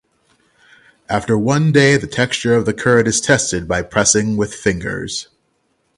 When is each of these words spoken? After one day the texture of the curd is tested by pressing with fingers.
After 1.09 1.37
one 1.37 1.71
day 1.71 1.95
the 1.95 2.07
texture 2.07 2.55
of 2.55 2.65
the 2.65 2.73
curd 2.73 3.07
is 3.07 3.21
tested 3.21 3.67
by 3.67 3.83
pressing 3.83 4.35
with 4.35 4.51
fingers. 4.51 5.27